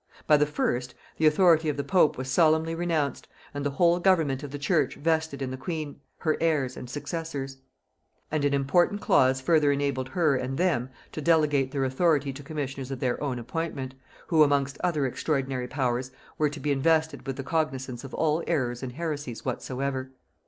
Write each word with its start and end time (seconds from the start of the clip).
By 0.25 0.35
the 0.37 0.47
first, 0.47 0.95
the 1.17 1.27
authority 1.27 1.69
of 1.69 1.77
the 1.77 1.83
pope 1.83 2.17
was 2.17 2.27
solemnly 2.27 2.73
renounced, 2.73 3.27
and 3.53 3.63
the 3.63 3.69
whole 3.69 3.99
government 3.99 4.41
of 4.41 4.49
the 4.49 4.57
church 4.57 4.95
vested 4.95 5.43
in 5.43 5.51
the 5.51 5.57
queen, 5.57 6.01
her 6.17 6.37
heirs 6.41 6.75
and 6.75 6.89
successors; 6.89 7.57
and 8.31 8.43
an 8.43 8.51
important 8.51 8.99
clause 9.01 9.41
further 9.41 9.71
enabled 9.71 10.09
her 10.09 10.35
and 10.35 10.57
them 10.57 10.89
to 11.11 11.21
delegate 11.21 11.69
their 11.71 11.83
authority 11.85 12.33
to 12.33 12.41
commissioners 12.41 12.89
of 12.89 12.99
their 12.99 13.21
own 13.21 13.37
appointment, 13.37 13.93
who 14.25 14.41
amongst 14.41 14.79
other 14.83 15.05
extraordinary 15.05 15.67
powers 15.67 16.09
were 16.39 16.49
to 16.49 16.59
be 16.59 16.71
invested 16.71 17.27
with 17.27 17.35
the 17.35 17.43
cognisance 17.43 18.03
of 18.03 18.11
all 18.15 18.41
errors 18.47 18.81
and 18.81 18.93
heresies 18.93 19.45
whatsoever. 19.45 20.09